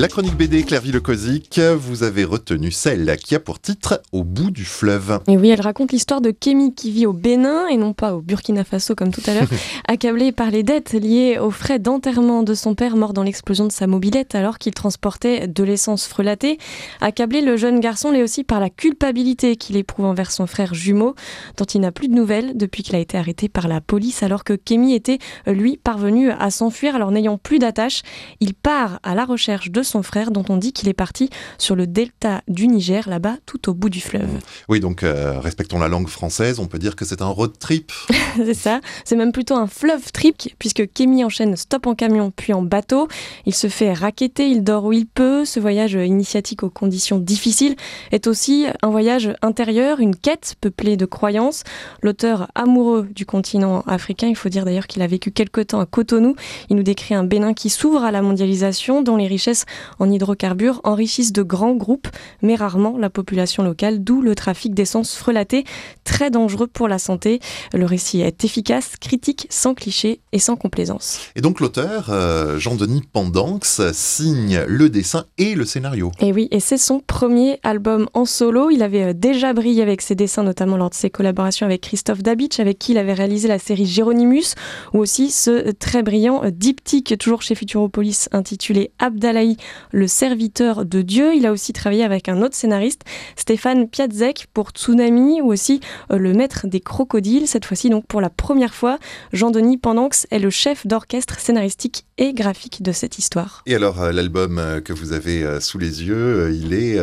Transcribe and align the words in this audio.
La 0.00 0.08
chronique 0.08 0.34
BD 0.34 0.62
Clairvy 0.62 0.92
Le 0.92 1.74
vous 1.74 2.02
avez 2.04 2.24
retenu 2.24 2.70
celle 2.70 3.18
qui 3.18 3.34
a 3.34 3.38
pour 3.38 3.60
titre 3.60 4.00
Au 4.12 4.24
bout 4.24 4.50
du 4.50 4.64
fleuve. 4.64 5.20
Et 5.28 5.36
oui, 5.36 5.50
elle 5.50 5.60
raconte 5.60 5.92
l'histoire 5.92 6.22
de 6.22 6.30
Kémy 6.30 6.72
qui 6.74 6.90
vit 6.90 7.04
au 7.04 7.12
Bénin 7.12 7.66
et 7.66 7.76
non 7.76 7.92
pas 7.92 8.14
au 8.14 8.22
Burkina 8.22 8.64
Faso 8.64 8.94
comme 8.94 9.10
tout 9.10 9.20
à 9.26 9.34
l'heure, 9.34 9.48
accablé 9.88 10.32
par 10.32 10.50
les 10.50 10.62
dettes 10.62 10.94
liées 10.94 11.38
aux 11.38 11.50
frais 11.50 11.78
d'enterrement 11.78 12.42
de 12.42 12.54
son 12.54 12.74
père 12.74 12.96
mort 12.96 13.12
dans 13.12 13.22
l'explosion 13.22 13.66
de 13.66 13.72
sa 13.72 13.86
mobilette 13.86 14.34
alors 14.34 14.56
qu'il 14.56 14.72
transportait 14.72 15.46
de 15.46 15.64
l'essence 15.64 16.06
frelatée. 16.06 16.56
Accablé, 17.02 17.42
le 17.42 17.58
jeune 17.58 17.78
garçon 17.78 18.10
l'est 18.10 18.22
aussi 18.22 18.42
par 18.42 18.58
la 18.58 18.70
culpabilité 18.70 19.56
qu'il 19.56 19.76
éprouve 19.76 20.06
envers 20.06 20.32
son 20.32 20.46
frère 20.46 20.72
jumeau, 20.72 21.14
dont 21.58 21.66
il 21.66 21.82
n'a 21.82 21.92
plus 21.92 22.08
de 22.08 22.14
nouvelles 22.14 22.56
depuis 22.56 22.82
qu'il 22.82 22.96
a 22.96 23.00
été 23.00 23.18
arrêté 23.18 23.50
par 23.50 23.68
la 23.68 23.82
police 23.82 24.22
alors 24.22 24.44
que 24.44 24.54
Kémy 24.54 24.94
était, 24.94 25.18
lui, 25.46 25.76
parvenu 25.76 26.30
à 26.30 26.50
s'enfuir. 26.50 26.94
Alors 26.94 27.10
n'ayant 27.10 27.36
plus 27.36 27.58
d'attache, 27.58 28.00
il 28.40 28.54
part 28.54 28.98
à 29.02 29.14
la 29.14 29.26
recherche 29.26 29.70
de 29.70 29.82
son 29.90 30.02
frère 30.02 30.30
dont 30.30 30.44
on 30.48 30.56
dit 30.56 30.72
qu'il 30.72 30.88
est 30.88 30.94
parti 30.94 31.28
sur 31.58 31.76
le 31.76 31.86
delta 31.86 32.42
du 32.48 32.68
Niger, 32.68 33.08
là-bas, 33.08 33.36
tout 33.46 33.68
au 33.68 33.74
bout 33.74 33.90
du 33.90 34.00
fleuve. 34.00 34.28
Oui, 34.68 34.80
donc 34.80 35.02
euh, 35.02 35.38
respectons 35.40 35.78
la 35.78 35.88
langue 35.88 36.08
française, 36.08 36.58
on 36.58 36.66
peut 36.66 36.78
dire 36.78 36.96
que 36.96 37.04
c'est 37.04 37.22
un 37.22 37.28
road 37.28 37.52
trip. 37.58 37.92
c'est 38.36 38.54
ça, 38.54 38.80
c'est 39.04 39.16
même 39.16 39.32
plutôt 39.32 39.56
un 39.56 39.66
fleuve 39.66 40.12
trip, 40.12 40.36
puisque 40.58 40.90
Kémy 40.92 41.24
enchaîne 41.24 41.56
stop 41.56 41.86
en 41.86 41.94
camion 41.94 42.30
puis 42.34 42.52
en 42.52 42.62
bateau. 42.62 43.08
Il 43.46 43.54
se 43.54 43.68
fait 43.68 43.92
raqueter, 43.92 44.48
il 44.48 44.62
dort 44.62 44.84
où 44.84 44.92
il 44.92 45.06
peut. 45.06 45.44
Ce 45.44 45.60
voyage 45.60 45.94
initiatique 45.94 46.62
aux 46.62 46.70
conditions 46.70 47.18
difficiles 47.18 47.76
est 48.12 48.26
aussi 48.26 48.66
un 48.82 48.88
voyage 48.90 49.32
intérieur, 49.42 50.00
une 50.00 50.16
quête 50.16 50.54
peuplée 50.60 50.96
de 50.96 51.06
croyances. 51.06 51.64
L'auteur 52.02 52.48
amoureux 52.54 53.08
du 53.14 53.26
continent 53.26 53.82
africain, 53.86 54.28
il 54.28 54.36
faut 54.36 54.48
dire 54.48 54.64
d'ailleurs 54.64 54.86
qu'il 54.86 55.02
a 55.02 55.06
vécu 55.06 55.30
quelque 55.32 55.60
temps 55.60 55.80
à 55.80 55.86
Cotonou, 55.86 56.36
il 56.68 56.76
nous 56.76 56.82
décrit 56.82 57.14
un 57.14 57.24
Bénin 57.24 57.54
qui 57.54 57.70
s'ouvre 57.70 58.04
à 58.04 58.10
la 58.10 58.22
mondialisation, 58.22 59.02
dont 59.02 59.16
les 59.16 59.26
richesses 59.26 59.64
en 59.98 60.10
hydrocarbures 60.10 60.80
enrichissent 60.84 61.32
de 61.32 61.42
grands 61.42 61.74
groupes, 61.74 62.08
mais 62.42 62.54
rarement 62.54 62.96
la 62.98 63.10
population 63.10 63.62
locale, 63.62 64.02
d'où 64.02 64.22
le 64.22 64.34
trafic 64.34 64.74
d'essence 64.74 65.16
frelatée, 65.16 65.64
très 66.04 66.30
dangereux 66.30 66.66
pour 66.66 66.88
la 66.88 66.98
santé. 66.98 67.40
Le 67.72 67.84
récit 67.84 68.20
est 68.20 68.44
efficace, 68.44 68.96
critique, 69.00 69.46
sans 69.50 69.74
cliché 69.74 70.20
et 70.32 70.38
sans 70.38 70.56
complaisance. 70.56 71.20
Et 71.36 71.40
donc 71.40 71.60
l'auteur, 71.60 72.06
euh, 72.10 72.58
Jean-Denis 72.58 73.02
Pendanx, 73.12 73.80
signe 73.92 74.60
le 74.66 74.88
dessin 74.88 75.24
et 75.38 75.54
le 75.54 75.64
scénario. 75.64 76.12
Et 76.20 76.32
oui, 76.32 76.48
et 76.50 76.60
c'est 76.60 76.78
son 76.78 77.00
premier 77.00 77.58
album 77.62 78.08
en 78.14 78.24
solo. 78.24 78.70
Il 78.70 78.82
avait 78.82 79.10
euh, 79.10 79.12
déjà 79.12 79.52
brillé 79.52 79.82
avec 79.82 80.02
ses 80.02 80.14
dessins, 80.14 80.42
notamment 80.42 80.76
lors 80.76 80.90
de 80.90 80.94
ses 80.94 81.10
collaborations 81.10 81.66
avec 81.66 81.82
Christophe 81.82 82.22
Dabitch, 82.22 82.60
avec 82.60 82.78
qui 82.78 82.92
il 82.92 82.98
avait 82.98 83.14
réalisé 83.14 83.48
la 83.48 83.58
série 83.58 83.86
Géronimus, 83.86 84.54
ou 84.92 84.98
aussi 84.98 85.30
ce 85.30 85.70
très 85.72 86.02
brillant 86.02 86.42
diptyque, 86.50 87.16
toujours 87.18 87.42
chez 87.42 87.54
Futuropolis, 87.54 88.28
intitulé 88.32 88.92
Abdallahi, 88.98 89.56
le 89.92 90.06
serviteur 90.06 90.84
de 90.84 91.02
Dieu. 91.02 91.34
Il 91.34 91.46
a 91.46 91.52
aussi 91.52 91.72
travaillé 91.72 92.04
avec 92.04 92.28
un 92.28 92.42
autre 92.42 92.54
scénariste, 92.54 93.02
Stéphane 93.36 93.88
Piatzek, 93.88 94.46
pour 94.52 94.70
Tsunami 94.70 95.40
ou 95.40 95.52
aussi 95.52 95.80
euh, 96.12 96.18
Le 96.18 96.32
Maître 96.32 96.66
des 96.66 96.80
Crocodiles. 96.80 97.46
Cette 97.46 97.64
fois-ci, 97.64 97.90
donc 97.90 98.06
pour 98.06 98.20
la 98.20 98.30
première 98.30 98.74
fois, 98.74 98.98
Jean-Denis 99.32 99.78
Pendanx 99.78 100.26
est 100.30 100.38
le 100.38 100.50
chef 100.50 100.86
d'orchestre 100.86 101.38
scénaristique 101.38 102.06
et 102.18 102.32
graphique 102.32 102.82
de 102.82 102.92
cette 102.92 103.18
histoire. 103.18 103.62
Et 103.66 103.74
alors, 103.74 104.02
euh, 104.02 104.12
l'album 104.12 104.58
euh, 104.58 104.80
que 104.80 104.92
vous 104.92 105.12
avez 105.12 105.60
sous 105.60 105.78
les 105.78 106.04
yeux, 106.04 106.52
il 106.54 106.74
est 106.74 106.98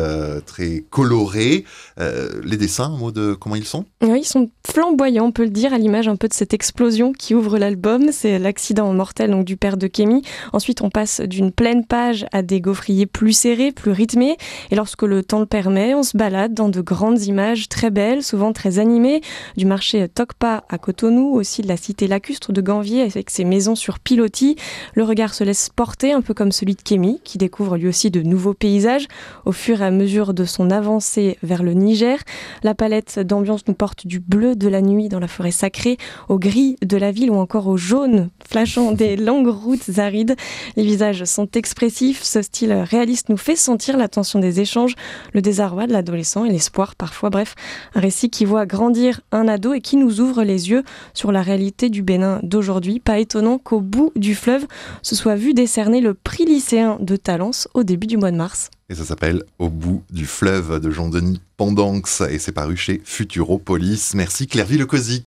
très 0.46 0.84
coloré. 0.90 1.64
les 1.98 2.56
dessins, 2.56 2.90
mot 2.90 3.10
de 3.10 3.34
comment 3.34 3.56
ils 3.56 3.64
sont? 3.64 3.84
Oui, 4.02 4.20
ils 4.20 4.26
sont 4.26 4.50
flamboyants, 4.66 5.26
on 5.26 5.32
peut 5.32 5.44
le 5.44 5.50
dire, 5.50 5.72
à 5.72 5.78
l'image 5.78 6.08
un 6.08 6.16
peu 6.16 6.28
de 6.28 6.34
cette 6.34 6.54
explosion 6.54 7.12
qui 7.12 7.34
ouvre 7.34 7.58
l'album. 7.58 8.10
C'est 8.12 8.38
l'accident 8.38 8.92
mortel 8.92 9.30
donc, 9.30 9.44
du 9.44 9.56
père 9.56 9.76
de 9.76 9.86
Kémy. 9.86 10.22
Ensuite, 10.52 10.82
on 10.82 10.90
passe 10.90 11.20
d'une 11.20 11.52
pleine 11.52 11.84
page 11.84 12.26
à 12.32 12.42
des 12.48 12.60
gaufriers 12.60 13.06
plus 13.06 13.32
serrés, 13.32 13.70
plus 13.70 13.92
rythmés. 13.92 14.36
Et 14.72 14.74
lorsque 14.74 15.02
le 15.02 15.22
temps 15.22 15.38
le 15.38 15.46
permet, 15.46 15.94
on 15.94 16.02
se 16.02 16.16
balade 16.16 16.54
dans 16.54 16.68
de 16.68 16.80
grandes 16.80 17.22
images 17.22 17.68
très 17.68 17.90
belles, 17.90 18.24
souvent 18.24 18.52
très 18.52 18.80
animées, 18.80 19.20
du 19.56 19.66
marché 19.66 20.08
Tokpa 20.08 20.64
à 20.68 20.78
Cotonou, 20.78 21.34
aussi 21.34 21.62
de 21.62 21.68
la 21.68 21.76
cité 21.76 22.08
lacustre 22.08 22.52
de 22.52 22.60
Ganvier 22.60 23.02
avec 23.02 23.30
ses 23.30 23.44
maisons 23.44 23.76
sur 23.76 24.00
pilotis. 24.00 24.56
Le 24.94 25.04
regard 25.04 25.34
se 25.34 25.44
laisse 25.44 25.68
porter, 25.68 26.12
un 26.12 26.22
peu 26.22 26.34
comme 26.34 26.50
celui 26.50 26.74
de 26.74 26.82
Kémy, 26.82 27.20
qui 27.22 27.38
découvre 27.38 27.76
lui 27.76 27.86
aussi 27.86 28.10
de 28.10 28.22
nouveaux 28.22 28.54
paysages 28.54 29.06
au 29.44 29.52
fur 29.52 29.82
et 29.82 29.84
à 29.84 29.90
mesure 29.90 30.34
de 30.34 30.44
son 30.44 30.70
avancée 30.70 31.38
vers 31.42 31.62
le 31.62 31.74
Niger. 31.74 32.18
La 32.62 32.74
palette 32.74 33.20
d'ambiance 33.20 33.66
nous 33.68 33.74
porte 33.74 34.06
du 34.06 34.20
bleu 34.20 34.56
de 34.56 34.68
la 34.68 34.80
nuit 34.80 35.08
dans 35.08 35.20
la 35.20 35.28
forêt 35.28 35.50
sacrée, 35.50 35.98
au 36.28 36.38
gris 36.38 36.76
de 36.82 36.96
la 36.96 37.12
ville 37.12 37.30
ou 37.30 37.36
encore 37.36 37.68
au 37.68 37.76
jaune 37.76 38.30
flashant 38.48 38.92
des 38.92 39.16
longues 39.16 39.48
routes 39.48 39.98
arides. 39.98 40.34
Les 40.76 40.82
visages 40.82 41.24
sont 41.24 41.48
expressifs, 41.54 42.22
ce 42.22 42.42
style 42.42 42.72
réaliste 42.72 43.28
nous 43.28 43.36
fait 43.36 43.56
sentir 43.56 43.96
la 43.96 44.08
tension 44.08 44.38
des 44.38 44.60
échanges, 44.60 44.94
le 45.34 45.42
désarroi 45.42 45.86
de 45.86 45.92
l'adolescent 45.92 46.44
et 46.44 46.50
l'espoir 46.50 46.94
parfois. 46.94 47.30
Bref, 47.30 47.54
un 47.94 48.00
récit 48.00 48.30
qui 48.30 48.44
voit 48.44 48.66
grandir 48.66 49.20
un 49.32 49.48
ado 49.48 49.74
et 49.74 49.80
qui 49.80 49.96
nous 49.96 50.20
ouvre 50.20 50.42
les 50.44 50.70
yeux 50.70 50.82
sur 51.12 51.30
la 51.30 51.42
réalité 51.42 51.90
du 51.90 52.02
Bénin 52.02 52.40
d'aujourd'hui. 52.42 53.00
Pas 53.00 53.18
étonnant 53.18 53.58
qu'au 53.58 53.80
bout 53.80 54.12
du 54.16 54.34
fleuve 54.34 54.66
se 55.02 55.14
soit 55.14 55.34
vu 55.34 55.52
décerner 55.52 56.00
le 56.00 56.14
prix 56.14 56.46
lycéen 56.46 56.96
de 57.00 57.16
Talence 57.16 57.68
au 57.74 57.82
début 57.82 58.06
du 58.06 58.16
mois 58.16 58.30
de 58.30 58.36
mars. 58.36 58.70
Et 58.90 58.94
ça 58.94 59.04
s'appelle 59.04 59.42
Au 59.58 59.68
bout 59.68 60.02
du 60.10 60.24
fleuve 60.24 60.80
de 60.80 60.90
Jean-Denis 60.90 61.42
Pendanx 61.58 62.22
et 62.30 62.38
c'est 62.38 62.52
paru 62.52 62.76
chez 62.76 63.02
Futuropolis. 63.04 64.14
Merci 64.14 64.46
Clairvy 64.46 64.78
Lecozy. 64.78 65.16